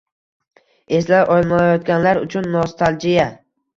Eslay 0.99 1.21
olmayotganlar 1.37 2.21
uchun 2.23 2.49
Nostalgia! 2.59 3.29